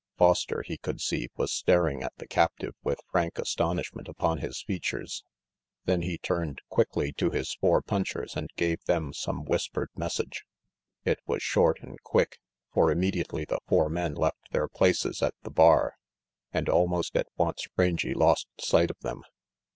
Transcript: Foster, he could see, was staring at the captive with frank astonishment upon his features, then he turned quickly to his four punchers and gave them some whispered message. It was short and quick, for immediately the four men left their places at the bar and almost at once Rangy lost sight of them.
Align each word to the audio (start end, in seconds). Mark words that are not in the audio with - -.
Foster, 0.17 0.63
he 0.65 0.79
could 0.79 0.99
see, 0.99 1.29
was 1.37 1.51
staring 1.51 2.01
at 2.01 2.11
the 2.17 2.25
captive 2.25 2.73
with 2.83 2.99
frank 3.11 3.37
astonishment 3.37 4.07
upon 4.07 4.39
his 4.39 4.63
features, 4.63 5.23
then 5.85 6.01
he 6.01 6.17
turned 6.17 6.59
quickly 6.69 7.13
to 7.13 7.29
his 7.29 7.53
four 7.53 7.83
punchers 7.83 8.35
and 8.35 8.49
gave 8.55 8.83
them 8.85 9.13
some 9.13 9.45
whispered 9.45 9.89
message. 9.95 10.43
It 11.05 11.19
was 11.27 11.43
short 11.43 11.81
and 11.83 12.01
quick, 12.01 12.39
for 12.73 12.91
immediately 12.91 13.45
the 13.45 13.59
four 13.67 13.89
men 13.89 14.15
left 14.15 14.49
their 14.51 14.67
places 14.67 15.21
at 15.21 15.35
the 15.43 15.51
bar 15.51 15.97
and 16.51 16.67
almost 16.67 17.15
at 17.15 17.27
once 17.37 17.67
Rangy 17.77 18.15
lost 18.15 18.47
sight 18.59 18.89
of 18.89 18.97
them. 19.01 19.21